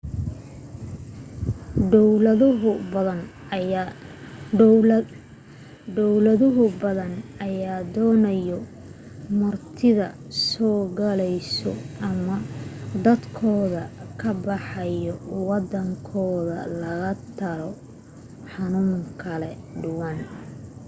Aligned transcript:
dawlado 4.57 6.59
badan 6.83 7.11
ayaa 7.45 7.81
doonayo 7.95 8.57
martida 9.41 10.07
soo 10.47 10.79
galayso 10.99 11.71
ama 12.09 12.35
dadkooda 13.05 13.81
ka 14.19 14.29
baxaayo 14.45 15.15
wadankooda 15.47 16.57
laga 16.81 17.11
talaalo 17.39 17.71
xanuuna 18.53 18.99
kala 19.23 19.49
duwan 19.81 20.17